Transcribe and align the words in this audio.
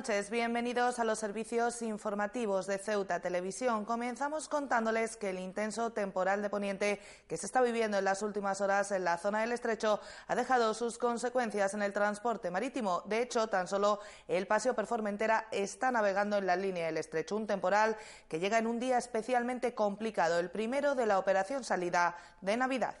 noches, 0.00 0.30
bienvenidos 0.30 0.98
a 0.98 1.04
los 1.04 1.18
servicios 1.18 1.82
informativos 1.82 2.66
de 2.66 2.78
Ceuta 2.78 3.20
Televisión. 3.20 3.84
Comenzamos 3.84 4.48
contándoles 4.48 5.18
que 5.18 5.28
el 5.28 5.38
intenso 5.38 5.90
temporal 5.90 6.40
de 6.40 6.48
Poniente 6.48 7.00
que 7.28 7.36
se 7.36 7.44
está 7.44 7.60
viviendo 7.60 7.98
en 7.98 8.06
las 8.06 8.22
últimas 8.22 8.62
horas 8.62 8.92
en 8.92 9.04
la 9.04 9.18
zona 9.18 9.42
del 9.42 9.52
estrecho 9.52 10.00
ha 10.26 10.34
dejado 10.34 10.72
sus 10.72 10.96
consecuencias 10.96 11.74
en 11.74 11.82
el 11.82 11.92
transporte 11.92 12.50
marítimo. 12.50 13.02
De 13.08 13.20
hecho, 13.20 13.48
tan 13.48 13.68
solo 13.68 14.00
el 14.26 14.46
paseo 14.46 14.72
Performentera 14.72 15.48
está 15.50 15.90
navegando 15.90 16.38
en 16.38 16.46
la 16.46 16.56
línea 16.56 16.86
del 16.86 16.96
estrecho, 16.96 17.36
un 17.36 17.46
temporal 17.46 17.94
que 18.26 18.40
llega 18.40 18.56
en 18.56 18.68
un 18.68 18.80
día 18.80 18.96
especialmente 18.96 19.74
complicado, 19.74 20.38
el 20.38 20.48
primero 20.48 20.94
de 20.94 21.04
la 21.04 21.18
operación 21.18 21.62
salida 21.62 22.16
de 22.40 22.56
Navidad. 22.56 22.94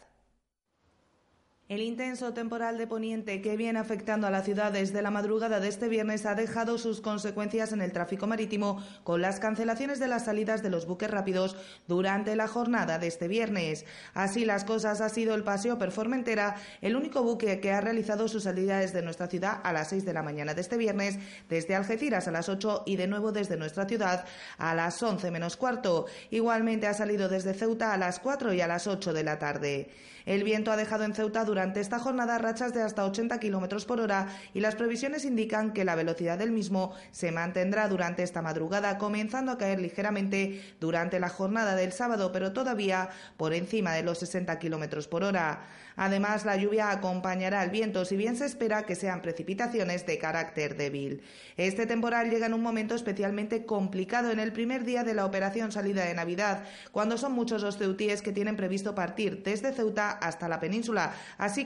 El 1.70 1.82
intenso 1.82 2.34
temporal 2.34 2.78
de 2.78 2.88
Poniente 2.88 3.40
que 3.40 3.56
viene 3.56 3.78
afectando 3.78 4.26
a 4.26 4.30
la 4.32 4.42
ciudad 4.42 4.72
desde 4.72 5.02
la 5.02 5.12
madrugada 5.12 5.60
de 5.60 5.68
este 5.68 5.88
viernes 5.88 6.26
ha 6.26 6.34
dejado 6.34 6.78
sus 6.78 7.00
consecuencias 7.00 7.70
en 7.70 7.80
el 7.80 7.92
tráfico 7.92 8.26
marítimo 8.26 8.84
con 9.04 9.22
las 9.22 9.38
cancelaciones 9.38 10.00
de 10.00 10.08
las 10.08 10.24
salidas 10.24 10.64
de 10.64 10.70
los 10.70 10.86
buques 10.86 11.08
rápidos 11.08 11.56
durante 11.86 12.34
la 12.34 12.48
jornada 12.48 12.98
de 12.98 13.06
este 13.06 13.28
viernes. 13.28 13.84
Así 14.14 14.44
las 14.44 14.64
cosas 14.64 15.00
ha 15.00 15.08
sido 15.10 15.32
el 15.36 15.44
paseo 15.44 15.78
Performentera, 15.78 16.56
el 16.80 16.96
único 16.96 17.22
buque 17.22 17.60
que 17.60 17.70
ha 17.70 17.80
realizado 17.80 18.26
su 18.26 18.40
salida 18.40 18.80
desde 18.80 19.02
nuestra 19.02 19.28
ciudad 19.28 19.60
a 19.62 19.72
las 19.72 19.90
6 19.90 20.04
de 20.04 20.12
la 20.12 20.24
mañana 20.24 20.54
de 20.54 20.62
este 20.62 20.76
viernes, 20.76 21.20
desde 21.48 21.76
Algeciras 21.76 22.26
a 22.26 22.32
las 22.32 22.48
8 22.48 22.82
y 22.84 22.96
de 22.96 23.06
nuevo 23.06 23.30
desde 23.30 23.56
nuestra 23.56 23.86
ciudad 23.86 24.24
a 24.58 24.74
las 24.74 25.00
11 25.00 25.30
menos 25.30 25.56
cuarto. 25.56 26.06
Igualmente 26.30 26.88
ha 26.88 26.94
salido 26.94 27.28
desde 27.28 27.54
Ceuta 27.54 27.92
a 27.92 27.96
las 27.96 28.18
4 28.18 28.54
y 28.54 28.60
a 28.60 28.66
las 28.66 28.88
8 28.88 29.12
de 29.12 29.22
la 29.22 29.38
tarde. 29.38 29.90
El 30.26 30.44
viento 30.44 30.70
ha 30.70 30.76
dejado 30.76 31.04
en 31.04 31.14
Ceuta 31.14 31.44
durante 31.44 31.59
esta 31.60 31.98
jornada 31.98 32.38
rachas 32.38 32.72
de 32.72 32.82
hasta 32.82 33.04
80 33.04 33.38
kilómetros 33.38 33.84
por 33.84 34.00
hora 34.00 34.28
y 34.54 34.60
las 34.60 34.76
previsiones 34.76 35.24
indican 35.24 35.72
que 35.72 35.84
la 35.84 35.94
velocidad 35.94 36.38
del 36.38 36.50
mismo 36.50 36.94
se 37.10 37.32
mantendrá 37.32 37.86
durante 37.88 38.22
esta 38.22 38.40
madrugada, 38.40 38.96
comenzando 38.96 39.52
a 39.52 39.58
caer 39.58 39.78
ligeramente 39.78 40.62
durante 40.80 41.20
la 41.20 41.28
jornada 41.28 41.76
del 41.76 41.92
sábado, 41.92 42.32
pero 42.32 42.52
todavía 42.52 43.10
por 43.36 43.52
encima 43.52 43.92
de 43.92 44.02
los 44.02 44.18
60 44.18 44.58
kilómetros 44.58 45.06
por 45.06 45.22
hora. 45.22 45.66
Además, 45.96 46.46
la 46.46 46.56
lluvia 46.56 46.90
acompañará 46.92 47.60
al 47.60 47.68
viento, 47.68 48.06
si 48.06 48.16
bien 48.16 48.34
se 48.34 48.46
espera 48.46 48.84
que 48.84 48.94
sean 48.94 49.20
precipitaciones 49.20 50.06
de 50.06 50.18
carácter 50.18 50.76
débil. 50.76 51.22
Este 51.58 51.84
temporal 51.84 52.30
llega 52.30 52.46
en 52.46 52.54
un 52.54 52.62
momento 52.62 52.94
especialmente 52.94 53.66
complicado 53.66 54.30
en 54.30 54.40
el 54.40 54.52
primer 54.52 54.84
día 54.84 55.04
de 55.04 55.12
la 55.12 55.26
operación 55.26 55.72
salida 55.72 56.06
de 56.06 56.14
Navidad, 56.14 56.64
cuando 56.92 57.18
son 57.18 57.32
muchos 57.32 57.62
los 57.62 57.76
ceutíes 57.76 58.22
que 58.22 58.32
tienen 58.32 58.56
previsto 58.56 58.94
partir 58.94 59.42
desde 59.42 59.72
Ceuta 59.72 60.10
hasta 60.10 60.48
la 60.48 60.60
península, 60.60 61.12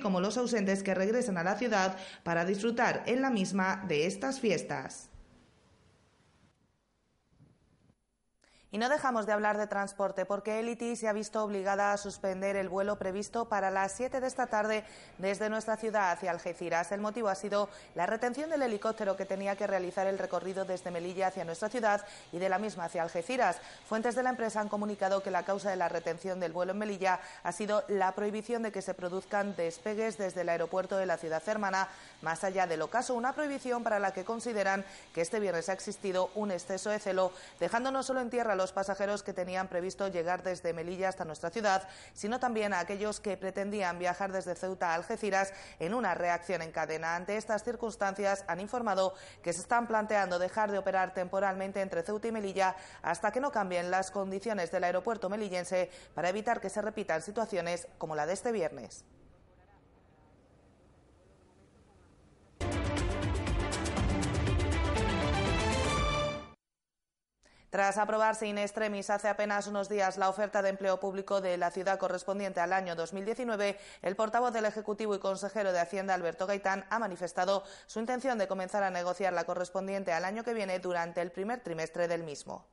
como 0.03 0.21
los 0.21 0.37
ausentes 0.37 0.83
que 0.83 0.95
regresan 0.95 1.39
a 1.39 1.45
la 1.45 1.57
ciudad 1.57 1.97
para 2.23 2.45
disfrutar 2.45 3.03
en 3.07 3.23
la 3.23 3.31
misma 3.31 3.85
de 3.87 4.07
estas 4.07 4.41
fiestas. 4.41 5.11
Y 8.75 8.79
no 8.79 8.89
dejamos 8.89 9.25
de 9.25 9.33
hablar 9.33 9.57
de 9.57 9.69
transporte 9.69 10.27
porque 10.27 10.59
Elity 10.59 10.97
se 10.97 11.07
ha 11.07 11.13
visto 11.13 11.45
obligada 11.45 11.93
a 11.93 11.97
suspender 11.97 12.57
el 12.57 12.69
vuelo 12.69 12.97
previsto 12.97 13.45
para 13.45 13.71
las 13.71 13.93
7 13.93 14.21
de 14.21 14.27
esta 14.27 14.49
tarde 14.49 14.83
desde 15.19 15.49
nuestra 15.49 15.77
ciudad 15.77 16.11
hacia 16.11 16.33
Algeciras. 16.33 16.91
El 16.91 17.01
motivo 17.01 17.29
ha 17.29 17.37
sido 17.37 17.69
la 17.95 18.07
retención 18.07 18.51
del 18.51 18.63
helicóptero 18.63 19.17
que 19.17 19.27
tenía 19.27 19.55
que 19.55 19.69
realizar 19.69 20.09
el 20.09 20.19
recorrido 20.19 20.65
desde 20.65 20.91
Melilla 20.91 21.29
hacia 21.29 21.45
nuestra 21.45 21.69
ciudad 21.69 22.05
y 22.33 22.41
de 22.41 22.49
la 22.49 22.59
misma 22.59 22.87
hacia 22.87 23.05
Algeciras. 23.05 23.59
Fuentes 23.89 24.17
de 24.17 24.25
la 24.25 24.31
empresa 24.31 24.61
han 24.61 24.69
comunicado 24.69 25.23
que 25.23 25.31
la 25.31 25.45
causa 25.45 25.71
de 25.71 25.77
la 25.77 25.89
retención 25.89 26.41
del 26.41 26.51
vuelo 26.51 26.73
en 26.73 26.79
Melilla 26.79 27.21
ha 27.45 27.53
sido 27.53 27.85
la 27.87 28.11
prohibición 28.17 28.65
de 28.65 28.73
que 28.73 28.83
se 28.83 28.93
produzcan 28.93 29.55
despegues 29.55 30.19
desde 30.19 30.41
el 30.41 30.49
aeropuerto 30.49 30.97
de 30.97 31.07
la 31.07 31.17
ciudad 31.17 31.45
hermana, 31.47 31.87
más 32.23 32.43
allá 32.43 32.67
del 32.67 32.83
ocaso, 32.83 33.15
una 33.15 33.35
prohibición 33.35 33.85
para 33.85 34.01
la 34.01 34.13
que 34.13 34.25
consideran 34.25 34.85
que 35.15 35.21
este 35.21 35.39
viernes 35.39 35.69
ha 35.69 35.75
existido 35.75 36.31
un 36.35 36.51
exceso 36.51 36.91
de 36.91 36.99
celo, 36.99 37.31
dejando 37.61 37.93
no 37.93 38.03
solo 38.03 38.21
en 38.21 38.31
tierra 38.31 38.57
los 38.57 38.64
los 38.65 38.73
pasajeros 38.73 39.23
que 39.23 39.35
tenían 39.35 39.69
previsto 39.69 40.09
llegar 40.09 40.43
desde 40.43 40.73
Melilla 40.73 41.11
hasta 41.11 41.27
nuestra 41.27 41.51
ciudad, 41.51 41.87
sino 42.15 42.41
también 42.41 42.73
a 42.73 42.79
aquellos 42.79 43.21
que 43.21 43.37
pretendían 43.37 43.99
viajar 43.99 44.33
desde 44.33 44.55
Ceuta 44.55 44.93
a 44.93 44.95
Algeciras 44.95 45.53
en 45.79 45.93
una 45.93 46.15
reacción 46.15 46.63
en 46.63 46.73
cadena. 46.73 47.15
Ante 47.15 47.37
estas 47.37 47.63
circunstancias, 47.63 48.43
han 48.49 48.61
informado 48.61 49.13
que 49.43 49.53
se 49.53 49.61
están 49.61 49.87
planteando 49.87 50.39
dejar 50.39 50.73
de 50.73 50.79
operar 50.79 51.13
temporalmente 51.13 51.83
entre 51.83 52.03
Ceuta 52.05 52.29
y 52.29 52.33
Melilla 52.33 52.75
hasta 53.03 53.31
que 53.33 53.41
no 53.41 53.53
cambien 53.53 53.91
las 53.91 54.11
condiciones 54.11 54.71
del 54.71 54.85
aeropuerto 54.85 55.29
melillense 55.29 55.91
para 56.15 56.31
evitar 56.31 56.63
que 56.63 56.71
se 56.71 56.81
repitan 56.81 57.21
situaciones 57.21 57.87
como 57.99 58.17
la 58.17 58.25
de 58.25 58.33
este 58.33 58.51
viernes. 58.51 59.05
Tras 67.75 67.99
aprobarse 67.99 68.47
in 68.47 68.57
extremis 68.57 69.11
hace 69.11 69.27
apenas 69.27 69.67
unos 69.67 69.89
días 69.89 70.17
la 70.17 70.29
oferta 70.29 70.63
de 70.63 70.69
empleo 70.69 71.01
público 71.01 71.41
de 71.41 71.57
la 71.57 71.73
ciudad 71.73 71.99
correspondiente 71.99 72.61
al 72.61 72.73
año 72.73 72.95
2019, 72.95 73.77
el 74.03 74.15
portavoz 74.15 74.53
del 74.53 74.67
Ejecutivo 74.67 75.17
y 75.17 75.19
consejero 75.19 75.73
de 75.73 75.81
Hacienda, 75.81 76.15
Alberto 76.15 76.47
Gaitán, 76.47 76.85
ha 76.89 77.01
manifestado 77.01 77.65
su 77.87 77.99
intención 77.99 78.39
de 78.39 78.47
comenzar 78.47 78.85
a 78.85 78.91
negociar 78.91 79.33
la 79.33 79.43
correspondiente 79.43 80.13
al 80.13 80.25
año 80.25 80.45
que 80.45 80.55
viene 80.55 80.79
durante 80.79 81.21
el 81.21 81.33
primer 81.33 81.65
trimestre 81.65 82.07
del 82.07 82.23
mismo. 82.23 82.65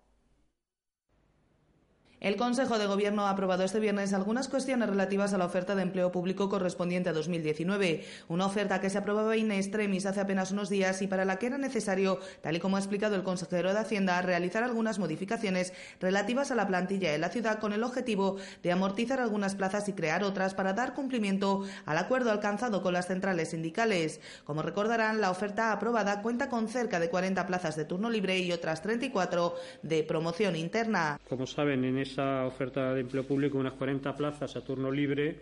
El 2.21 2.35
Consejo 2.35 2.77
de 2.77 2.85
Gobierno 2.85 3.25
ha 3.25 3.31
aprobado 3.31 3.63
este 3.63 3.79
viernes 3.79 4.13
algunas 4.13 4.47
cuestiones 4.47 4.87
relativas 4.87 5.33
a 5.33 5.39
la 5.39 5.45
oferta 5.45 5.73
de 5.73 5.81
empleo 5.81 6.11
público 6.11 6.49
correspondiente 6.49 7.09
a 7.09 7.13
2019, 7.13 8.05
una 8.27 8.45
oferta 8.45 8.79
que 8.79 8.91
se 8.91 8.99
aprobaba 8.99 9.35
in 9.37 9.51
extremis 9.51 10.05
hace 10.05 10.19
apenas 10.19 10.51
unos 10.51 10.69
días 10.69 11.01
y 11.01 11.07
para 11.07 11.25
la 11.25 11.39
que 11.39 11.47
era 11.47 11.57
necesario, 11.57 12.19
tal 12.41 12.55
y 12.55 12.59
como 12.59 12.75
ha 12.75 12.79
explicado 12.79 13.15
el 13.15 13.23
consejero 13.23 13.73
de 13.73 13.79
Hacienda, 13.79 14.21
realizar 14.21 14.63
algunas 14.63 14.99
modificaciones 14.99 15.73
relativas 15.99 16.51
a 16.51 16.55
la 16.55 16.67
plantilla 16.67 17.11
de 17.11 17.17
la 17.17 17.29
ciudad 17.29 17.57
con 17.57 17.73
el 17.73 17.83
objetivo 17.83 18.37
de 18.61 18.71
amortizar 18.71 19.19
algunas 19.19 19.55
plazas 19.55 19.89
y 19.89 19.93
crear 19.93 20.23
otras 20.23 20.53
para 20.53 20.73
dar 20.73 20.93
cumplimiento 20.93 21.63
al 21.87 21.97
acuerdo 21.97 22.29
alcanzado 22.29 22.83
con 22.83 22.93
las 22.93 23.07
centrales 23.07 23.49
sindicales. 23.49 24.21
Como 24.45 24.61
recordarán, 24.61 25.21
la 25.21 25.31
oferta 25.31 25.71
aprobada 25.71 26.21
cuenta 26.21 26.49
con 26.49 26.67
cerca 26.67 26.99
de 26.99 27.09
40 27.09 27.47
plazas 27.47 27.75
de 27.75 27.85
turno 27.85 28.11
libre 28.11 28.37
y 28.37 28.51
otras 28.51 28.83
34 28.83 29.55
de 29.81 30.03
promoción 30.03 30.55
interna. 30.55 31.19
Como 31.27 31.47
saben, 31.47 31.83
en 31.83 32.10
esa 32.11 32.45
oferta 32.45 32.93
de 32.93 33.01
empleo 33.01 33.23
público 33.23 33.57
unas 33.57 33.73
40 33.73 34.15
plazas 34.15 34.55
a 34.55 34.61
turno 34.61 34.91
libre 34.91 35.39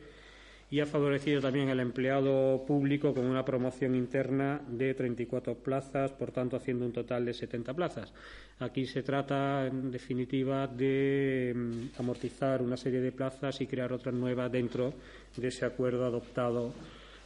y 0.71 0.79
ha 0.79 0.85
favorecido 0.85 1.41
también 1.41 1.69
al 1.69 1.79
empleado 1.79 2.63
público 2.67 3.13
con 3.13 3.25
una 3.25 3.43
promoción 3.43 3.95
interna 3.95 4.61
de 4.67 4.93
34 4.93 5.55
plazas, 5.55 6.11
por 6.11 6.31
tanto 6.31 6.57
haciendo 6.57 6.85
un 6.85 6.93
total 6.93 7.25
de 7.25 7.33
70 7.33 7.73
plazas. 7.73 8.13
Aquí 8.59 8.85
se 8.85 9.01
trata, 9.01 9.65
en 9.65 9.89
definitiva, 9.89 10.67
de 10.67 11.53
mm, 11.55 11.99
amortizar 11.99 12.61
una 12.61 12.77
serie 12.77 13.01
de 13.01 13.11
plazas 13.11 13.59
y 13.61 13.67
crear 13.67 13.91
otras 13.91 14.13
nuevas 14.13 14.51
dentro 14.51 14.93
de 15.35 15.47
ese 15.47 15.65
acuerdo 15.65 16.05
adoptado 16.05 16.71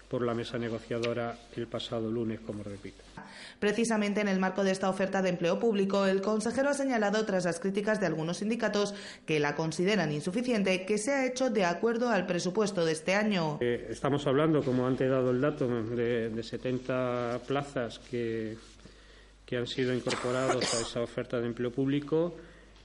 por 0.08 0.22
la 0.22 0.34
mesa 0.34 0.58
negociadora 0.58 1.36
el 1.58 1.68
pasado 1.68 2.10
lunes, 2.10 2.40
como 2.40 2.64
repito. 2.64 3.04
Precisamente 3.60 4.22
en 4.22 4.28
el 4.28 4.40
marco 4.40 4.64
de 4.64 4.72
esta 4.72 4.90
oferta 4.90 5.22
de 5.22 5.30
empleo 5.30 5.60
público, 5.60 6.06
el 6.06 6.22
consejero 6.22 6.70
ha 6.70 6.74
señalado, 6.74 7.26
tras 7.26 7.46
las 7.46 7.60
críticas 7.60 8.00
de 8.00 8.08
algunos 8.08 8.38
sindicatos 8.38 8.94
que 9.26 9.40
la 9.40 9.56
consideran 9.56 10.12
insuficiente, 10.12 10.86
que 10.86 10.98
se 10.98 11.12
ha 11.12 11.26
hecho 11.26 11.50
de 11.50 11.66
acuerdo 11.66 12.10
al 12.10 12.26
presupuesto 12.26 12.86
de 12.86 12.92
este 12.92 13.16
año. 13.16 13.58
Eh, 13.62 13.88
estamos 13.90 14.28
hablando, 14.28 14.64
como 14.64 14.86
antes 14.88 15.08
he 15.08 15.10
dado 15.10 15.32
el 15.32 15.42
dato, 15.42 15.68
de, 15.68 16.30
de 16.30 16.44
70 16.44 17.42
plazas 17.48 18.00
que, 18.00 18.58
que 19.46 19.58
han 19.58 19.68
sido 19.68 19.94
incorporadas 19.94 20.74
a 20.74 20.82
esa 20.82 21.02
oferta 21.02 21.40
de 21.40 21.48
empleo 21.48 21.72
público 21.72 22.36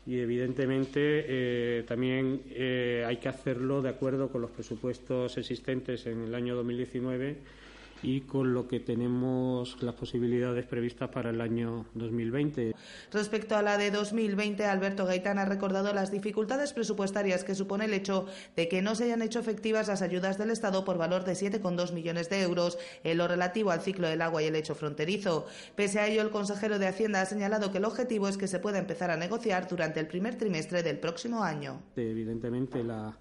y 0.06 0.20
evidentemente 0.20 1.00
eh, 1.00 1.84
también 1.86 2.42
eh, 2.50 3.04
hay 3.06 3.18
que 3.18 3.28
hacerlo 3.28 3.82
de 3.82 3.90
acuerdo 3.90 4.28
con 4.30 4.40
los 4.40 4.50
presupuestos 4.50 5.36
existentes 5.36 6.06
en 6.06 6.24
el 6.24 6.34
año 6.34 6.56
2019 6.56 7.36
y 8.02 8.22
con 8.22 8.54
lo 8.54 8.68
que 8.68 8.80
tenemos 8.80 9.82
las 9.82 9.94
posibilidades 9.94 10.66
previstas 10.66 11.08
para 11.10 11.30
el 11.30 11.40
año 11.40 11.86
2020. 11.94 12.74
Respecto 13.12 13.56
a 13.56 13.62
la 13.62 13.78
de 13.78 13.90
2020, 13.90 14.64
Alberto 14.64 15.06
Gaitán 15.06 15.38
ha 15.38 15.44
recordado 15.44 15.92
las 15.92 16.10
dificultades 16.10 16.72
presupuestarias 16.72 17.44
que 17.44 17.54
supone 17.54 17.86
el 17.86 17.94
hecho 17.94 18.26
de 18.56 18.68
que 18.68 18.82
no 18.82 18.94
se 18.94 19.04
hayan 19.04 19.22
hecho 19.22 19.40
efectivas 19.40 19.88
las 19.88 20.02
ayudas 20.02 20.38
del 20.38 20.50
Estado 20.50 20.84
por 20.84 20.98
valor 20.98 21.24
de 21.24 21.32
7,2 21.32 21.92
millones 21.92 22.28
de 22.28 22.42
euros 22.42 22.78
en 23.04 23.18
lo 23.18 23.28
relativo 23.28 23.70
al 23.70 23.80
ciclo 23.80 24.08
del 24.08 24.22
agua 24.22 24.42
y 24.42 24.46
el 24.46 24.56
hecho 24.56 24.74
fronterizo. 24.74 25.46
Pese 25.74 26.00
a 26.00 26.06
ello, 26.06 26.22
el 26.22 26.30
consejero 26.30 26.78
de 26.78 26.86
Hacienda 26.86 27.20
ha 27.20 27.26
señalado 27.26 27.72
que 27.72 27.78
el 27.78 27.84
objetivo 27.84 28.28
es 28.28 28.36
que 28.36 28.48
se 28.48 28.58
pueda 28.58 28.78
empezar 28.78 29.10
a 29.10 29.16
negociar 29.16 29.68
durante 29.68 30.00
el 30.00 30.06
primer 30.06 30.36
trimestre 30.36 30.82
del 30.82 30.98
próximo 30.98 31.42
año. 31.42 31.82
Evidentemente, 31.96 32.82
la 32.84 33.16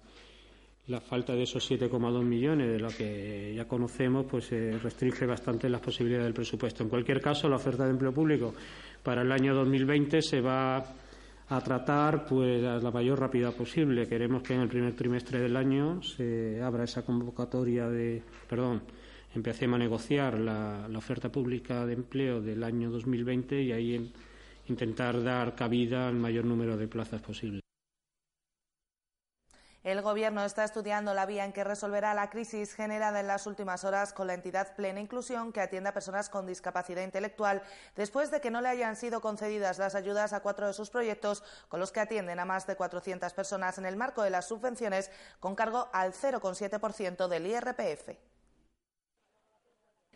la 0.88 1.00
falta 1.00 1.34
de 1.34 1.42
esos 1.42 1.70
7,2 1.70 2.24
millones 2.24 2.70
de 2.70 2.78
lo 2.78 2.88
que 2.88 3.52
ya 3.54 3.66
conocemos 3.66 4.24
pues 4.24 4.50
eh, 4.52 4.78
restringe 4.82 5.26
bastante 5.26 5.68
las 5.68 5.82
posibilidades 5.82 6.24
del 6.24 6.34
presupuesto. 6.34 6.82
En 6.82 6.88
cualquier 6.88 7.20
caso, 7.20 7.48
la 7.48 7.56
oferta 7.56 7.84
de 7.84 7.90
empleo 7.90 8.12
público 8.12 8.54
para 9.02 9.22
el 9.22 9.30
año 9.30 9.54
2020 9.54 10.22
se 10.22 10.40
va 10.40 10.78
a 11.50 11.60
tratar 11.60 12.24
pues 12.24 12.64
a 12.64 12.78
la 12.78 12.90
mayor 12.90 13.20
rapidez 13.20 13.54
posible. 13.54 14.06
Queremos 14.06 14.42
que 14.42 14.54
en 14.54 14.60
el 14.60 14.68
primer 14.68 14.94
trimestre 14.94 15.40
del 15.40 15.56
año 15.56 16.02
se 16.02 16.60
abra 16.62 16.84
esa 16.84 17.04
convocatoria 17.04 17.88
de, 17.88 18.22
perdón, 18.48 18.82
empecemos 19.34 19.76
a 19.76 19.78
negociar 19.78 20.38
la, 20.38 20.88
oferta 20.96 21.30
pública 21.30 21.84
de 21.84 21.94
empleo 21.94 22.40
del 22.40 22.64
año 22.64 22.90
2020 22.90 23.62
y 23.62 23.72
ahí 23.72 24.12
intentar 24.68 25.22
dar 25.22 25.54
cabida 25.54 26.08
al 26.08 26.16
mayor 26.16 26.46
número 26.46 26.78
de 26.78 26.88
plazas 26.88 27.20
posible. 27.20 27.60
El 29.88 30.02
Gobierno 30.02 30.44
está 30.44 30.64
estudiando 30.64 31.14
la 31.14 31.24
vía 31.24 31.46
en 31.46 31.52
que 31.54 31.64
resolverá 31.64 32.12
la 32.12 32.28
crisis 32.28 32.74
generada 32.74 33.20
en 33.20 33.26
las 33.26 33.46
últimas 33.46 33.84
horas 33.84 34.12
con 34.12 34.26
la 34.26 34.34
entidad 34.34 34.76
Plena 34.76 35.00
Inclusión 35.00 35.50
que 35.50 35.62
atiende 35.62 35.88
a 35.88 35.94
personas 35.94 36.28
con 36.28 36.44
discapacidad 36.44 37.02
intelectual 37.02 37.62
después 37.96 38.30
de 38.30 38.42
que 38.42 38.50
no 38.50 38.60
le 38.60 38.68
hayan 38.68 38.96
sido 38.96 39.22
concedidas 39.22 39.78
las 39.78 39.94
ayudas 39.94 40.34
a 40.34 40.40
cuatro 40.40 40.66
de 40.66 40.74
sus 40.74 40.90
proyectos 40.90 41.42
con 41.70 41.80
los 41.80 41.90
que 41.90 42.00
atienden 42.00 42.38
a 42.38 42.44
más 42.44 42.66
de 42.66 42.76
400 42.76 43.32
personas 43.32 43.78
en 43.78 43.86
el 43.86 43.96
marco 43.96 44.22
de 44.22 44.28
las 44.28 44.46
subvenciones 44.46 45.10
con 45.40 45.54
cargo 45.54 45.88
al 45.94 46.12
0,7% 46.12 47.26
del 47.26 47.46
IRPF. 47.46 48.27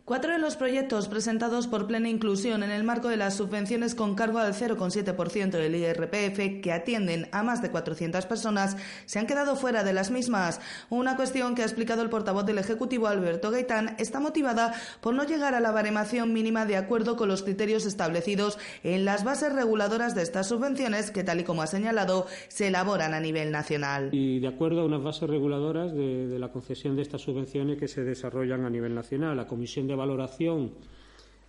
Cuatro 0.05 0.33
de 0.33 0.41
los 0.41 0.57
proyectos 0.57 1.07
presentados 1.07 1.69
por 1.69 1.87
Plena 1.87 2.09
Inclusión 2.09 2.65
en 2.65 2.73
el 2.73 2.83
marco 2.83 3.07
de 3.07 3.17
las 3.17 3.37
subvenciones 3.37 3.95
con 3.95 4.17
cargo 4.17 4.41
al 4.41 4.53
0,7% 4.53 5.51
del 5.53 5.77
IRPF 5.77 6.61
que 6.61 6.73
atienden 6.73 7.29
a 7.31 7.45
más 7.45 7.63
de 7.63 7.71
400 7.71 8.27
personas 8.27 8.77
se 9.07 9.21
han 9.21 9.29
quedado 9.29 9.55
fuera 9.55 9.85
de 9.85 9.93
las 9.93 10.11
mismas. 10.11 10.61
Una 10.91 11.15
cuestión 11.15 11.55
que 11.55 11.63
ha 11.63 11.67
explicado 11.67 12.03
el 12.03 12.11
portavoz 12.11 12.45
del 12.45 12.59
Ejecutivo 12.59 13.07
Alberto 13.07 13.53
Gaitán 13.53 13.95
está 14.01 14.19
motivada 14.19 14.75
por 15.01 15.15
no 15.15 15.23
llegar 15.23 15.55
a 15.55 15.61
la 15.61 15.71
baremación 15.71 16.33
mínima 16.33 16.67
de 16.67 16.79
acuerdo 16.79 17.15
con 17.15 17.29
los 17.29 17.45
criterios 17.45 17.87
establecidos 17.87 18.59
en 18.83 19.05
las 19.05 19.23
bases 19.23 19.53
reguladoras 19.53 20.17
de 20.17 20.23
estas 20.23 20.49
subvenciones 20.49 21.13
que, 21.13 21.23
tal 21.23 21.39
y 21.39 21.45
como 21.45 21.63
ha 21.63 21.69
señalado, 21.69 22.27
se 22.49 22.67
elaboran 22.67 23.15
a 23.15 23.21
nivel 23.21 23.53
nacional. 23.53 24.09
Y 24.11 24.41
de 24.41 24.49
acuerdo 24.49 24.81
a 24.81 24.85
unas 24.85 25.05
bases 25.05 25.31
reguladoras 25.31 25.95
de, 25.95 26.27
de 26.27 26.39
la 26.41 26.51
concesión 26.51 26.97
de 26.97 27.03
estas 27.03 27.21
subvenciones 27.21 27.79
que 27.79 27.87
se 27.87 28.03
desarrollan 28.03 28.65
a 28.65 28.71
nivel 28.71 28.97
nacional. 28.97 29.37
La 29.37 29.47
Comisión 29.47 29.87
de 29.87 29.92
valoración 29.95 30.73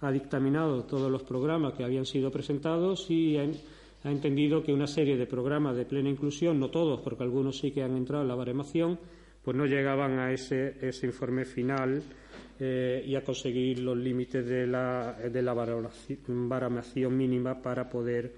ha 0.02 0.12
dictaminado 0.12 0.84
todos 0.84 1.10
los 1.10 1.24
programas 1.24 1.74
que 1.74 1.84
habían 1.84 2.06
sido 2.06 2.30
presentados 2.30 3.10
y 3.10 3.38
ha, 3.38 3.48
entendido 4.04 4.62
que 4.62 4.74
una 4.74 4.88
serie 4.88 5.16
de 5.16 5.26
programas 5.26 5.78
de 5.78 5.86
plena 5.86 6.10
inclusión, 6.10 6.60
no 6.60 6.70
todos, 6.70 7.00
porque 7.00 7.24
algunos 7.24 7.58
sí 7.58 7.72
que 7.72 7.84
han 7.84 7.96
entrado 7.96 8.24
en 8.24 8.28
la 8.28 8.36
baremación, 8.36 9.00
pues 9.42 9.56
no 9.56 9.66
llegaban 9.66 10.20
a 10.20 10.34
ese, 10.34 10.76
informe 11.04 11.46
final 11.46 12.04
eh, 12.60 13.02
y 13.08 13.16
a 13.16 13.24
conseguir 13.24 13.80
los 13.80 13.98
límites 13.98 14.46
de 14.46 14.68
la, 14.68 15.14
de 15.14 15.42
la 15.42 15.54
baremación 15.54 17.18
mínima 17.18 17.62
para 17.62 17.90
poder 17.90 18.34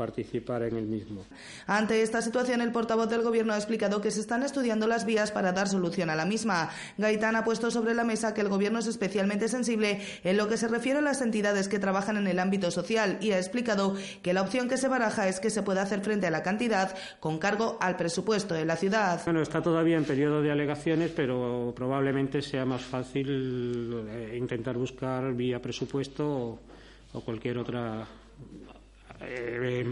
participar 0.00 0.62
en 0.62 0.76
el 0.76 0.86
mismo. 0.86 1.26
Ante 1.66 2.00
esta 2.00 2.22
situación, 2.22 2.62
el 2.62 2.72
portavoz 2.72 3.10
del 3.10 3.20
Gobierno 3.20 3.52
ha 3.52 3.58
explicado 3.58 4.00
que 4.00 4.10
se 4.10 4.20
están 4.20 4.42
estudiando 4.42 4.86
las 4.86 5.04
vías 5.04 5.30
para 5.30 5.52
dar 5.52 5.68
solución 5.68 6.08
a 6.08 6.16
la 6.16 6.24
misma. 6.24 6.70
Gaitán 6.96 7.36
ha 7.36 7.44
puesto 7.44 7.70
sobre 7.70 7.92
la 7.92 8.02
mesa 8.02 8.32
que 8.32 8.40
el 8.40 8.48
Gobierno 8.48 8.78
es 8.78 8.86
especialmente 8.86 9.46
sensible 9.46 10.00
en 10.24 10.38
lo 10.38 10.48
que 10.48 10.56
se 10.56 10.68
refiere 10.68 11.00
a 11.00 11.02
las 11.02 11.20
entidades 11.20 11.68
que 11.68 11.78
trabajan 11.78 12.16
en 12.16 12.28
el 12.28 12.38
ámbito 12.38 12.70
social 12.70 13.18
y 13.20 13.32
ha 13.32 13.38
explicado 13.38 13.94
que 14.22 14.32
la 14.32 14.40
opción 14.40 14.70
que 14.70 14.78
se 14.78 14.88
baraja 14.88 15.28
es 15.28 15.38
que 15.38 15.50
se 15.50 15.62
pueda 15.62 15.82
hacer 15.82 16.00
frente 16.00 16.26
a 16.26 16.30
la 16.30 16.42
cantidad 16.42 16.96
con 17.20 17.38
cargo 17.38 17.76
al 17.78 17.98
presupuesto 17.98 18.54
de 18.54 18.64
la 18.64 18.76
ciudad. 18.76 19.20
Bueno, 19.26 19.42
está 19.42 19.60
todavía 19.60 19.98
en 19.98 20.04
periodo 20.04 20.40
de 20.40 20.50
alegaciones, 20.50 21.12
pero 21.14 21.74
probablemente 21.76 22.40
sea 22.40 22.64
más 22.64 22.80
fácil 22.80 24.06
eh, 24.08 24.34
intentar 24.38 24.78
buscar 24.78 25.34
vía 25.34 25.60
presupuesto 25.60 26.58
o 27.12 27.20
cualquier 27.20 27.58
otra 27.58 28.06
eh, 29.20 29.84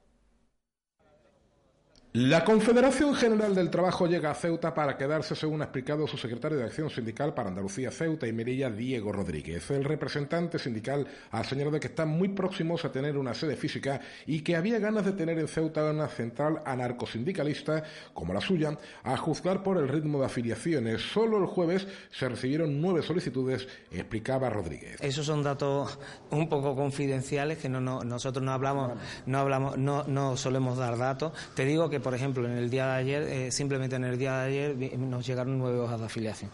La 2.15 2.43
Confederación 2.43 3.15
General 3.15 3.55
del 3.55 3.71
Trabajo 3.71 4.05
llega 4.05 4.29
a 4.29 4.35
Ceuta 4.35 4.71
para 4.75 4.95
quedarse, 4.97 5.35
según 5.35 5.61
ha 5.61 5.63
explicado 5.63 6.05
su 6.05 6.15
secretario 6.15 6.59
de 6.59 6.65
Acción 6.65 6.91
Sindical 6.91 7.33
para 7.33 7.49
Andalucía, 7.49 7.89
Ceuta 7.89 8.27
y 8.27 8.31
Melilla, 8.31 8.69
Diego 8.69 9.11
Rodríguez. 9.11 9.71
El 9.71 9.83
representante 9.83 10.59
sindical 10.59 11.07
ha 11.31 11.43
señalado 11.43 11.79
que 11.79 11.87
están 11.87 12.09
muy 12.09 12.29
próximos 12.29 12.85
a 12.85 12.91
tener 12.91 13.17
una 13.17 13.33
sede 13.33 13.55
física 13.55 13.99
y 14.27 14.41
que 14.41 14.55
había 14.55 14.77
ganas 14.77 15.05
de 15.05 15.13
tener 15.13 15.39
en 15.39 15.47
Ceuta 15.47 15.89
una 15.89 16.07
central 16.07 16.61
anarcosindicalista 16.63 17.83
como 18.13 18.31
la 18.31 18.41
suya, 18.41 18.77
a 19.03 19.17
juzgar 19.17 19.63
por 19.63 19.79
el 19.79 19.87
ritmo 19.87 20.19
de 20.19 20.27
afiliaciones. 20.27 21.01
Solo 21.01 21.39
el 21.39 21.47
jueves 21.47 21.87
se 22.11 22.29
recibieron 22.29 22.79
nueve 22.79 23.01
solicitudes, 23.01 23.67
explicaba 23.89 24.51
Rodríguez. 24.51 25.01
Esos 25.01 25.25
son 25.25 25.41
datos 25.41 25.97
un 26.29 26.47
poco 26.47 26.75
confidenciales 26.75 27.57
que 27.57 27.69
no, 27.69 28.03
nosotros 28.03 28.45
no 28.45 28.51
hablamos, 28.51 28.91
no 29.25 29.39
hablamos, 29.39 29.79
no, 29.79 30.03
no 30.03 30.37
solemos 30.37 30.77
dar 30.77 30.95
datos. 30.95 31.33
Te 31.55 31.65
digo 31.65 31.89
que 31.89 32.02
por 32.03 32.13
ejemplo, 32.13 32.47
en 32.47 32.57
el 32.57 32.69
día 32.69 32.87
de 32.87 32.91
ayer, 32.93 33.23
eh, 33.23 33.51
simplemente 33.51 33.95
en 33.95 34.03
el 34.03 34.17
día 34.17 34.39
de 34.39 34.47
ayer 34.47 34.99
nos 34.99 35.25
llegaron 35.25 35.57
nueve 35.57 35.79
hojas 35.79 35.99
de 35.99 36.05
afiliación. 36.05 36.51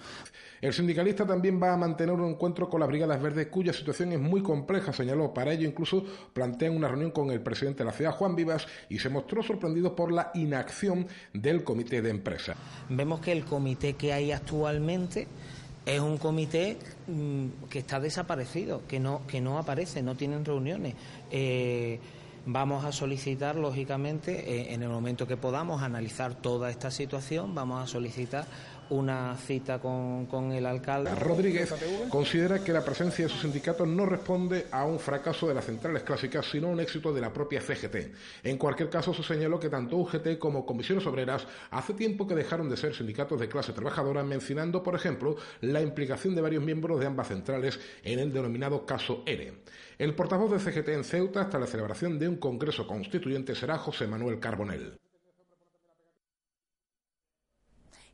El 0.62 0.74
sindicalista 0.74 1.25
también 1.25 1.62
va 1.62 1.74
a 1.74 1.77
mantener 1.77 2.13
un 2.15 2.29
encuentro 2.29 2.70
con 2.70 2.82
las 2.82 2.89
Brigadas 2.89 3.22
Verdes, 3.22 3.48
cuya 3.48 3.72
situación 3.72 4.12
es 4.12 4.20
muy 4.20 4.41
compleja, 4.41 4.91
señaló. 4.91 5.34
Para 5.34 5.53
ello, 5.53 5.65
incluso 5.65 6.03
plantean 6.34 6.75
una 6.75 6.89
reunión 6.89 7.12
con 7.12 7.32
el 7.32 7.39
presidente 7.41 7.79
de 7.79 7.86
la 7.86 7.94
ciudad, 7.94 8.12
Juan 8.12 8.36
Vivas, 8.36 8.68
y 8.89 9.00
se 9.00 9.10
mostró 9.10 9.41
sorprendido 9.41 9.96
por 9.96 10.12
la 10.12 10.32
inacción 10.34 11.08
del 11.34 11.63
comité 11.63 12.01
de 12.01 12.10
empresa. 12.10 12.56
Vemos 12.89 13.22
que 13.22 13.32
el 13.32 13.46
comité 13.46 13.94
que 13.94 14.12
hay 14.12 14.34
actualmente 14.34 15.27
es 15.86 16.00
un 16.01 16.18
comité 16.18 16.77
mm, 17.08 17.68
que 17.70 17.79
está 17.79 18.01
desaparecido, 18.01 18.82
que 18.86 19.00
no, 19.00 19.22
que 19.27 19.39
no 19.39 19.58
aparece, 19.58 20.03
no 20.03 20.15
tienen 20.15 20.44
reuniones. 20.44 20.94
Eh, 21.32 22.00
Vamos 22.46 22.86
a 22.86 22.91
solicitar, 22.91 23.55
lógicamente, 23.55 24.31
eh, 24.39 24.74
en 24.74 24.81
el 24.81 24.89
momento 24.89 25.27
que 25.27 25.38
podamos 25.38 25.81
analizar 25.84 26.36
toda 26.36 26.69
esta 26.69 26.89
situación, 26.89 27.53
vamos 27.53 27.84
a 27.84 27.88
solicitar 27.88 28.46
una 28.89 29.36
cita 29.38 29.79
con, 29.79 30.25
con, 30.25 30.51
el 30.51 30.65
alcalde. 30.65 31.13
Rodríguez 31.15 31.74
considera 32.10 32.63
que 32.63 32.74
la 32.74 32.84
presencia 32.84 33.25
de 33.25 33.31
sus 33.31 33.41
sindicatos 33.41 33.88
no 33.88 34.05
responde 34.05 34.67
a 34.72 34.86
un 34.86 35.00
fracaso 35.00 35.48
de 35.48 35.53
las 35.53 35.65
centrales 35.65 36.03
clásicas, 36.03 36.46
sino 36.46 36.67
a 36.67 36.72
un 36.72 36.79
éxito 36.79 37.13
de 37.13 37.22
la 37.22 37.31
propia 37.31 37.62
CGT. 37.62 37.96
En 38.43 38.58
cualquier 38.58 38.89
caso, 38.89 39.13
se 39.13 39.24
señaló 39.24 39.60
que 39.60 39.69
tanto 39.69 39.98
UGT 39.98 40.38
como 40.38 40.65
Comisiones 40.65 41.05
Obreras 41.05 41.46
hace 41.72 41.93
tiempo 41.93 42.27
que 42.27 42.36
dejaron 42.36 42.69
de 42.69 42.77
ser 42.77 42.96
sindicatos 42.96 43.39
de 43.39 43.48
clase 43.50 43.74
trabajadora, 43.74 44.24
mencionando, 44.24 44.84
por 44.84 44.96
ejemplo, 44.96 45.36
la 45.62 45.81
implicación 45.81 46.36
de 46.36 46.41
varios 46.41 46.63
miembros 46.63 47.00
de 47.00 47.08
ambas 47.08 47.27
centrales 47.27 47.79
en 48.03 48.19
el 48.19 48.34
denominado 48.34 48.86
caso 48.86 49.24
ERE. 49.25 49.53
El 49.98 50.15
portavoz 50.15 50.51
de 50.51 50.60
CGT 50.60 50.89
en 50.89 51.03
Ceuta 51.03 51.41
hasta 51.41 51.60
la 51.60 51.67
celebración 51.67 52.19
de 52.19 52.27
un 52.27 52.38
congreso 52.38 52.88
constituyente 52.88 53.55
será 53.55 53.77
José 53.77 54.08
Manuel 54.08 54.39
Carbonell. 54.39 54.98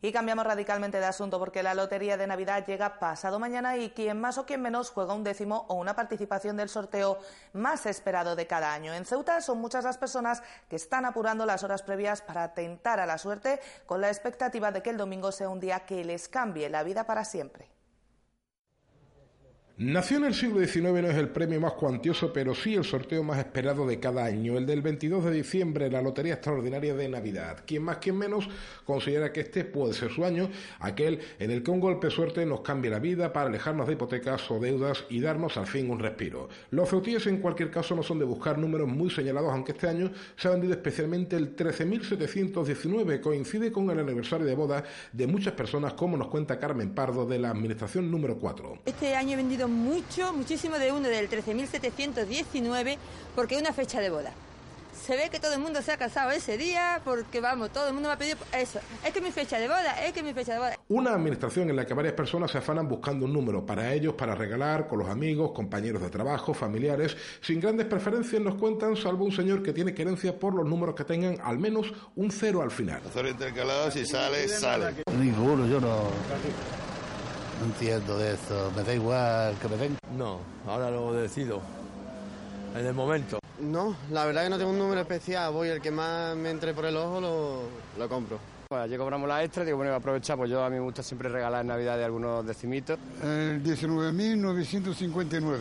Y 0.05 0.12
cambiamos 0.12 0.45
radicalmente 0.45 1.00
de 1.00 1.05
asunto 1.07 1.39
porque 1.39 1.63
la 1.63 1.74
Lotería 1.74 2.15
de 2.15 2.27
Navidad 2.27 2.63
llega 2.63 3.00
pasado 3.00 3.39
mañana 3.39 3.75
y 3.75 3.89
quien 3.89 4.21
más 4.21 4.38
o 4.38 4.45
quien 4.45 4.62
menos 4.62 4.91
juega 4.91 5.15
un 5.15 5.24
décimo 5.24 5.65
o 5.67 5.74
una 5.74 5.95
participación 5.95 6.55
del 6.57 6.69
sorteo 6.69 7.17
más 7.53 7.88
esperado 7.88 8.35
de 8.35 8.45
cada 8.45 8.71
año. 8.71 8.93
En 8.93 9.03
Ceuta 9.03 9.41
son 9.41 9.57
muchas 9.57 9.83
las 9.83 9.97
personas 9.97 10.43
que 10.69 10.75
están 10.75 11.05
apurando 11.05 11.47
las 11.47 11.63
horas 11.63 11.81
previas 11.81 12.21
para 12.21 12.53
tentar 12.53 13.00
a 13.00 13.07
la 13.07 13.17
suerte 13.17 13.59
con 13.88 14.00
la 14.00 14.09
expectativa 14.09 14.71
de 14.71 14.83
que 14.83 14.91
el 14.91 14.97
domingo 14.97 15.31
sea 15.31 15.50
un 15.50 15.59
día 15.59 15.88
que 15.88 16.05
les 16.05 16.29
cambie 16.29 16.69
la 16.69 16.83
vida 16.83 17.07
para 17.07 17.25
siempre. 17.25 17.75
Nació 19.77 20.15
en 20.15 20.24
el 20.24 20.34
siglo 20.34 20.65
XIX 20.65 21.01
no 21.01 21.10
es 21.10 21.17
el 21.17 21.27
premio 21.27 21.60
más 21.60 21.74
cuantioso, 21.74 22.32
pero 22.32 22.55
sí 22.55 22.75
el 22.75 22.86
sorteo 22.86 23.24
más 23.24 23.39
esperado 23.39 23.86
de 23.86 24.00
cada 24.00 24.24
año, 24.24 24.58
el 24.58 24.65
del 24.65 24.82
22 24.82 25.25
de 25.25 25.32
diciembre, 25.32 25.91
la 25.91 26.01
Lotería 26.01 26.36
Extraordinaria 26.36 26.96
de 26.96 27.10
Navidad. 27.10 27.62
Quien 27.67 27.84
más, 27.84 27.98
quien 27.98 28.17
menos, 28.17 28.48
considera 28.86 29.34
que 29.34 29.41
este 29.41 29.65
puede 29.65 29.94
ser 29.94 30.12
su 30.12 30.24
año, 30.24 30.50
aquel 30.79 31.20
en 31.39 31.51
el 31.51 31.62
que 31.62 31.72
un 31.72 31.82
golpe 31.82 32.08
de 32.08 32.12
suerte 32.12 32.46
nos 32.46 32.62
cambie 32.62 32.89
la 32.89 33.00
vida 33.00 33.34
para 33.34 33.50
alejarnos 33.50 33.86
de 33.86 33.94
hipotecas 33.94 34.50
o 34.50 34.62
deudas 34.62 35.03
y 35.10 35.20
darnos 35.20 35.58
al 35.58 35.67
fin 35.67 35.89
un 35.89 36.00
respiro. 36.00 36.48
Los 36.72 36.89
ceutíes 36.89 37.27
en 37.27 37.41
cualquier 37.41 37.70
caso 37.70 37.98
no 37.98 38.03
son 38.03 38.20
de 38.20 38.24
buscar 38.24 38.58
números 38.58 38.88
muy 38.88 39.10
señalados, 39.10 39.51
aunque 39.51 39.74
este 39.74 39.89
año 39.89 40.10
se 40.38 40.48
ha 40.48 40.51
vendido 40.51 40.72
especialmente 40.72 41.36
el 41.36 41.53
13.719, 41.53 43.20
coincide 43.20 43.74
con 43.74 43.89
el 43.89 44.00
aniversario 44.00 44.46
de 44.46 44.55
boda 44.55 44.86
de 45.12 45.27
muchas 45.27 45.53
personas, 45.53 45.91
como 45.96 46.15
nos 46.15 46.29
cuenta 46.29 46.58
Carmen 46.58 46.96
Pardo 46.96 47.25
de 47.25 47.39
la 47.39 47.50
Administración 47.50 48.10
número 48.10 48.38
4. 48.38 48.79
Este 48.86 49.13
año 49.13 49.34
he 49.34 49.36
vendido 49.36 49.64
mucho, 49.67 50.34
muchísimo 50.34 50.77
de 50.77 50.91
uno 50.91 51.07
del 51.07 51.29
13.719 51.29 52.98
porque 53.36 53.55
es 53.55 53.62
una 53.62 53.74
fecha 53.74 54.00
de 54.00 54.10
boda. 54.10 54.31
Se 55.05 55.15
ve 55.15 55.29
que 55.29 55.39
todo 55.39 55.53
el 55.53 55.60
mundo 55.60 55.81
se 55.84 55.91
ha 55.91 55.98
casado 55.98 56.31
ese 56.31 56.57
día 56.57 57.01
porque, 57.03 57.39
vamos, 57.39 57.69
todo 57.72 57.88
el 57.89 57.93
mundo 57.93 58.10
me 58.10 58.15
ha 58.15 58.17
pedido 58.17 58.38
eso. 58.57 58.79
Es 59.05 59.13
que 59.13 59.22
mi 59.22 59.31
fecha 59.31 59.60
de 59.60 59.67
boda, 59.67 60.03
es 60.03 60.13
que 60.13 60.24
mi 60.24 60.34
fecha 60.34 60.53
de 60.53 60.60
boda. 60.60 60.79
Una 60.88 61.12
administración 61.13 61.69
en 61.69 61.75
la 61.75 61.86
que 61.86 61.93
varias 61.93 62.15
personas 62.15 62.50
se 62.50 62.57
afanan 62.57 62.88
buscando 62.88 63.25
un 63.25 63.34
número 63.34 63.63
para 63.63 63.93
ellos, 63.93 64.15
para 64.15 64.34
regalar, 64.34 64.88
con 64.88 65.00
los 65.00 65.10
amigos, 65.10 65.51
compañeros 65.51 66.01
de 66.01 66.10
trabajo, 66.10 66.55
familiares, 66.55 67.15
sin 67.41 67.60
grandes 67.60 67.86
preferencias 67.86 68.41
nos 68.41 68.55
cuentan, 68.55 68.95
salvo 68.95 69.25
un 69.25 69.31
señor 69.31 69.62
que 69.62 69.74
tiene 69.74 69.93
querencia 69.93 70.39
por 70.39 70.55
los 70.55 70.65
números 70.65 70.95
que 70.95 71.03
tengan 71.03 71.38
al 71.43 71.60
menos 71.60 71.93
un 72.15 72.31
cero 72.31 72.63
al 72.63 72.72
final. 72.72 73.01
Cero 73.13 73.29
intercalado, 73.29 73.91
si 73.91 74.05
sale, 74.07 74.48
sale. 74.48 75.03
Ninguno, 75.19 75.67
yo 75.67 75.79
no. 75.79 76.03
No 77.59 77.65
entiendo 77.65 78.17
de 78.17 78.33
esto, 78.33 78.71
me 78.75 78.83
da 78.83 78.93
igual 78.93 79.55
que 79.62 79.67
me 79.67 79.77
den. 79.77 79.97
No, 80.17 80.39
ahora 80.67 80.91
lo 80.91 81.13
decido, 81.13 81.62
en 82.75 82.85
el 82.85 82.93
momento. 82.93 83.39
No, 83.59 83.95
la 84.12 84.25
verdad 84.25 84.43
que 84.43 84.50
no 84.50 84.57
tengo 84.57 84.71
un 84.71 84.79
número 84.79 85.00
especial, 85.01 85.53
voy 85.53 85.69
el 85.69 85.81
que 85.81 85.91
más 85.91 86.35
me 86.35 86.50
entre 86.50 86.74
por 86.74 86.85
el 86.85 86.97
ojo 86.97 87.21
lo, 87.21 87.62
lo 87.97 88.09
compro. 88.09 88.38
Pues 88.67 88.81
allí 88.81 88.97
cobramos 88.97 89.29
la 89.29 89.43
extra, 89.43 89.63
digo, 89.63 89.77
bueno, 89.77 89.91
voy 89.91 89.95
a 89.95 90.00
aprovechar, 90.00 90.38
pues 90.38 90.50
yo 90.50 90.63
a 90.63 90.69
mí 90.69 90.75
me 90.75 90.81
gusta 90.81 91.01
siempre 91.03 91.29
regalar 91.29 91.62
en 91.62 91.67
Navidad 91.67 91.97
de 91.97 92.03
algunos 92.03 92.45
decimitos. 92.45 93.00
El 93.24 93.63
19.959. 93.63 95.57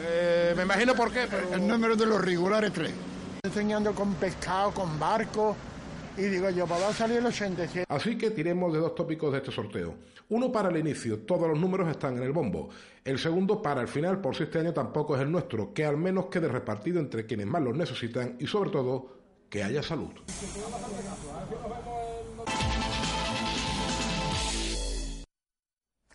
Eh, 0.00 0.54
me 0.56 0.62
imagino 0.62 0.94
por 0.94 1.12
qué, 1.12 1.26
pero... 1.28 1.52
El 1.52 1.66
número 1.66 1.94
de 1.96 2.06
los 2.06 2.20
regulares 2.24 2.72
tres. 2.72 2.92
Enseñando 3.42 3.92
con 3.92 4.14
pescado, 4.14 4.70
con 4.72 4.98
barco, 4.98 5.56
y 6.16 6.22
digo 6.22 6.50
yo, 6.50 6.66
va 6.66 6.88
a 6.88 6.92
salir 6.92 7.18
el 7.18 7.26
87. 7.26 7.86
Así 7.88 8.16
que 8.16 8.30
tiremos 8.30 8.72
de 8.72 8.78
dos 8.78 8.94
tópicos 8.94 9.32
de 9.32 9.38
este 9.38 9.50
sorteo. 9.50 9.94
Uno 10.28 10.50
para 10.50 10.68
el 10.68 10.76
inicio, 10.76 11.20
todos 11.20 11.48
los 11.48 11.58
números 11.58 11.88
están 11.88 12.16
en 12.16 12.22
el 12.22 12.32
bombo. 12.32 12.70
El 13.04 13.18
segundo 13.18 13.60
para 13.60 13.80
el 13.80 13.88
final, 13.88 14.20
por 14.20 14.34
si 14.34 14.44
este 14.44 14.58
año 14.58 14.72
tampoco 14.72 15.16
es 15.16 15.22
el 15.22 15.30
nuestro, 15.30 15.72
que 15.72 15.84
al 15.84 15.96
menos 15.96 16.26
quede 16.26 16.48
repartido 16.48 17.00
entre 17.00 17.26
quienes 17.26 17.46
más 17.46 17.62
los 17.62 17.76
necesitan 17.76 18.36
y 18.38 18.46
sobre 18.46 18.70
todo 18.70 19.22
que 19.48 19.62
haya 19.62 19.82
salud. 19.82 20.12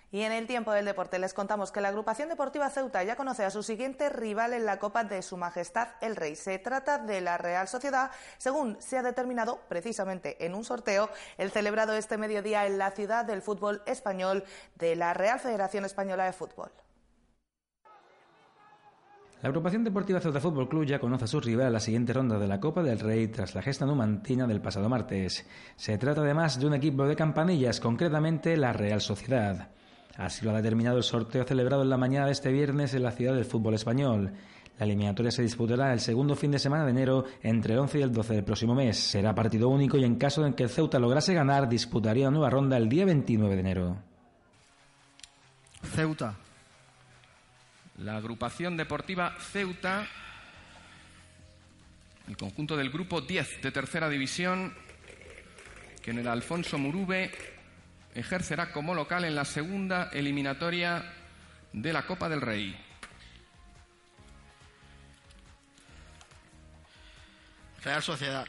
Y 0.10 0.22
en 0.22 0.32
el 0.32 0.48
tiempo 0.48 0.72
del 0.72 0.86
deporte 0.86 1.20
les 1.20 1.34
contamos 1.34 1.72
que 1.72 1.82
la 1.82 1.90
agrupación 1.90 2.30
deportiva 2.30 2.70
Ceuta 2.70 3.04
ya 3.04 3.18
conoce 3.18 3.44
a 3.44 3.50
su 3.50 3.62
siguiente 3.62 4.08
rival 4.10 4.54
en 4.54 4.66
la 4.66 4.80
Copa 4.80 5.04
de 5.04 5.22
Su 5.22 5.36
Majestad 5.36 5.90
el 6.00 6.16
Rey. 6.16 6.38
Se 6.38 6.60
trata 6.60 6.98
de 6.98 7.20
la 7.20 7.38
Real 7.38 7.68
Sociedad, 7.68 8.12
según 8.38 8.78
se 8.80 8.98
ha 8.98 9.04
determinado 9.04 9.60
precisamente 9.68 10.46
en 10.46 10.56
un 10.56 10.64
sorteo 10.64 11.10
el 11.38 11.52
celebrado 11.52 11.94
este 11.94 12.18
mediodía 12.18 12.66
en 12.66 12.78
la 12.78 12.92
ciudad 12.92 13.26
del 13.26 13.42
fútbol 13.42 13.82
español 13.86 14.46
de 14.76 14.96
la 14.96 15.14
Real 15.14 15.40
Federación 15.40 15.84
Española 15.84 16.24
de 16.24 16.32
Fútbol. 16.32 16.72
La 19.42 19.50
agrupación 19.50 19.84
deportiva 19.84 20.22
Ceuta 20.22 20.40
Fútbol 20.40 20.70
Club 20.70 20.86
ya 20.86 21.00
conoce 21.00 21.26
a 21.26 21.28
su 21.28 21.42
rival 21.42 21.68
en 21.68 21.74
la 21.74 21.80
siguiente 21.82 22.14
ronda 22.14 22.40
de 22.40 22.48
la 22.48 22.62
Copa 22.62 22.82
del 22.82 23.00
Rey 23.00 23.28
tras 23.28 23.54
la 23.54 23.62
gesta 23.62 23.86
numantina 23.86 24.48
del 24.48 24.62
pasado 24.62 24.88
martes. 24.88 25.46
Se 25.76 25.98
trata 25.98 26.22
además 26.22 26.60
de 26.60 26.66
un 26.66 26.74
equipo 26.74 27.06
de 27.06 27.16
campanillas, 27.16 27.82
concretamente 27.82 28.56
la 28.56 28.74
Real 28.74 29.02
Sociedad. 29.02 29.70
Así 30.18 30.44
lo 30.44 30.52
ha 30.52 30.58
determinado 30.58 30.98
el 30.98 31.04
sorteo 31.04 31.44
celebrado 31.44 31.84
en 31.84 31.90
la 31.90 31.98
mañana 31.98 32.26
de 32.26 32.32
este 32.32 32.52
viernes 32.52 32.94
en 32.96 33.04
la 33.04 33.12
ciudad 33.12 33.36
del 33.36 33.46
fútbol 33.46 33.76
español. 33.76 34.34
La 34.80 34.86
eliminatoria 34.86 35.32
se 35.32 35.44
disputará 35.44 35.94
el 35.94 36.00
segundo 36.00 36.36
fin 36.36 36.52
de 36.52 36.60
semana 36.60 36.86
de 36.86 36.92
enero 36.92 37.26
entre 37.42 37.74
el 37.74 37.80
11 37.80 38.00
y 38.00 38.02
el 38.02 38.12
12 38.12 38.34
del 38.34 38.44
próximo 38.44 38.74
mes. 38.76 38.98
Será 38.98 39.34
partido 39.34 39.70
único 39.70 39.98
y 39.98 40.04
en 40.04 40.16
caso 40.16 40.44
de 40.44 40.54
que 40.56 40.64
el 40.64 40.70
Ceuta 40.70 41.00
lograse 41.00 41.34
ganar, 41.34 41.70
disputaría 41.70 42.28
una 42.28 42.38
nueva 42.38 42.50
ronda 42.50 42.78
el 42.78 42.90
día 42.90 43.06
29 43.06 43.56
de 43.56 43.62
enero. 43.62 43.98
Ceuta. 45.96 46.36
La 48.00 48.18
agrupación 48.18 48.78
deportiva 48.78 49.36
Ceuta, 49.40 50.08
el 52.28 52.38
conjunto 52.38 52.78
del 52.78 52.92
grupo 52.92 53.22
10 53.22 53.62
de 53.64 53.72
tercera 53.72 54.10
división, 54.10 54.74
que 56.04 56.12
en 56.12 56.20
el 56.20 56.28
Alfonso 56.28 56.78
Murube 56.78 57.32
ejercerá 58.18 58.72
como 58.72 58.96
local 58.96 59.26
en 59.26 59.36
la 59.36 59.46
segunda 59.46 60.10
eliminatoria 60.12 61.04
de 61.72 61.94
la 61.94 62.08
Copa 62.08 62.28
del 62.28 62.42
Rey. 62.42 62.76
Real 67.84 68.02
Sociedad. 68.02 68.48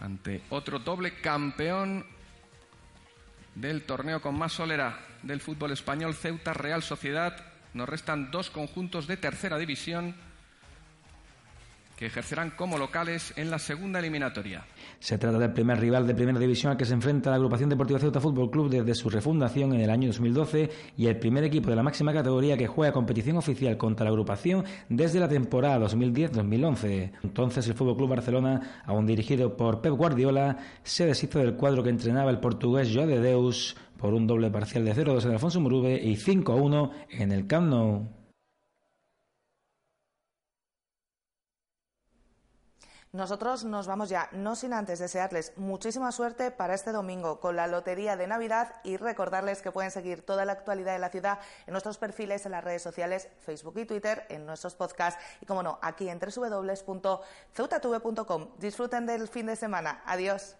Ante 0.00 0.42
otro 0.50 0.78
doble 0.80 1.18
campeón 1.22 2.04
del 3.54 3.84
torneo 3.84 4.20
con 4.20 4.38
más 4.38 4.52
solera 4.52 5.00
del 5.22 5.40
fútbol 5.40 5.72
español, 5.72 6.14
Ceuta 6.14 6.52
Real 6.52 6.82
Sociedad. 6.82 7.42
Nos 7.72 7.88
restan 7.88 8.30
dos 8.30 8.50
conjuntos 8.50 9.06
de 9.06 9.16
tercera 9.16 9.56
división 9.56 10.14
que 11.96 12.06
ejercerán 12.06 12.50
como 12.50 12.78
locales 12.78 13.32
en 13.36 13.50
la 13.50 13.58
segunda 13.58 13.98
eliminatoria. 13.98 14.64
Se 14.98 15.18
trata 15.18 15.38
del 15.38 15.52
primer 15.52 15.80
rival 15.80 16.06
de 16.06 16.14
primera 16.14 16.38
división 16.38 16.72
al 16.72 16.76
que 16.76 16.84
se 16.84 16.94
enfrenta 16.94 17.30
la 17.30 17.36
agrupación 17.36 17.70
deportiva 17.70 17.98
Ceuta 17.98 18.20
Fútbol 18.20 18.50
Club 18.50 18.68
desde 18.68 18.94
su 18.94 19.08
refundación 19.08 19.72
en 19.72 19.80
el 19.80 19.90
año 19.90 20.08
2012 20.08 20.70
y 20.96 21.06
el 21.06 21.18
primer 21.18 21.44
equipo 21.44 21.70
de 21.70 21.76
la 21.76 21.82
máxima 21.82 22.12
categoría 22.12 22.56
que 22.56 22.66
juega 22.66 22.92
competición 22.92 23.36
oficial 23.36 23.76
contra 23.76 24.04
la 24.04 24.10
agrupación 24.10 24.64
desde 24.88 25.20
la 25.20 25.28
temporada 25.28 25.86
2010-2011. 25.86 27.12
Entonces 27.22 27.66
el 27.66 27.74
Fútbol 27.74 27.96
Club 27.96 28.10
Barcelona, 28.10 28.82
aún 28.84 29.06
dirigido 29.06 29.56
por 29.56 29.80
Pep 29.80 29.92
Guardiola, 29.92 30.58
se 30.82 31.06
deshizo 31.06 31.38
del 31.38 31.56
cuadro 31.56 31.82
que 31.82 31.90
entrenaba 31.90 32.30
el 32.30 32.40
portugués 32.40 32.90
Joao 32.92 33.06
de 33.06 33.20
Deus 33.20 33.76
por 33.96 34.12
un 34.12 34.26
doble 34.26 34.50
parcial 34.50 34.84
de 34.84 34.94
0-2 34.94 35.24
en 35.24 35.32
Alfonso 35.32 35.60
Murube 35.60 35.98
y 36.02 36.16
5-1 36.16 36.90
en 37.10 37.32
el 37.32 37.46
Camp 37.46 37.68
Nou. 37.68 38.25
Nosotros 43.16 43.64
nos 43.64 43.86
vamos 43.86 44.10
ya, 44.10 44.28
no 44.32 44.56
sin 44.56 44.74
antes 44.74 44.98
desearles 44.98 45.54
muchísima 45.56 46.12
suerte 46.12 46.50
para 46.50 46.74
este 46.74 46.92
domingo 46.92 47.40
con 47.40 47.56
la 47.56 47.66
Lotería 47.66 48.14
de 48.14 48.26
Navidad 48.26 48.74
y 48.84 48.98
recordarles 48.98 49.62
que 49.62 49.72
pueden 49.72 49.90
seguir 49.90 50.20
toda 50.20 50.44
la 50.44 50.52
actualidad 50.52 50.92
de 50.92 50.98
la 50.98 51.08
ciudad 51.08 51.38
en 51.66 51.72
nuestros 51.72 51.96
perfiles 51.96 52.44
en 52.44 52.52
las 52.52 52.62
redes 52.62 52.82
sociales, 52.82 53.30
Facebook 53.40 53.78
y 53.78 53.86
Twitter, 53.86 54.26
en 54.28 54.44
nuestros 54.44 54.74
podcasts 54.74 55.18
y, 55.40 55.46
como 55.46 55.62
no, 55.62 55.78
aquí 55.80 56.10
en 56.10 56.20
www.ceutatv.com. 56.20 58.48
Disfruten 58.58 59.06
del 59.06 59.28
fin 59.28 59.46
de 59.46 59.56
semana. 59.56 60.02
Adiós. 60.04 60.58